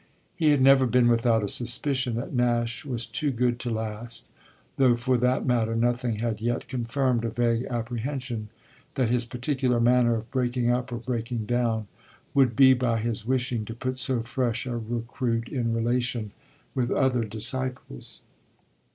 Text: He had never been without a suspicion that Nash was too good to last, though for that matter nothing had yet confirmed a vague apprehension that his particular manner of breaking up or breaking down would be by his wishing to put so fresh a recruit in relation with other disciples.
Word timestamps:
He 0.35 0.49
had 0.49 0.61
never 0.63 0.87
been 0.87 1.07
without 1.09 1.43
a 1.43 1.47
suspicion 1.47 2.15
that 2.15 2.33
Nash 2.33 2.85
was 2.85 3.05
too 3.05 3.29
good 3.29 3.59
to 3.59 3.69
last, 3.69 4.29
though 4.77 4.95
for 4.95 5.15
that 5.19 5.45
matter 5.45 5.75
nothing 5.75 6.15
had 6.15 6.41
yet 6.41 6.67
confirmed 6.67 7.23
a 7.23 7.29
vague 7.29 7.65
apprehension 7.65 8.49
that 8.95 9.11
his 9.11 9.25
particular 9.25 9.79
manner 9.79 10.15
of 10.15 10.31
breaking 10.31 10.71
up 10.71 10.91
or 10.91 10.97
breaking 10.97 11.45
down 11.45 11.85
would 12.33 12.55
be 12.55 12.73
by 12.73 12.99
his 12.99 13.27
wishing 13.27 13.63
to 13.65 13.75
put 13.75 13.99
so 13.99 14.23
fresh 14.23 14.65
a 14.65 14.75
recruit 14.75 15.47
in 15.49 15.71
relation 15.71 16.31
with 16.73 16.89
other 16.89 17.23
disciples. 17.23 18.21